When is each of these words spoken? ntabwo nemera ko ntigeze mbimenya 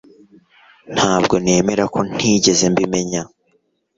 ntabwo 0.95 1.35
nemera 1.43 1.83
ko 1.93 1.99
ntigeze 2.15 2.65
mbimenya 2.73 3.21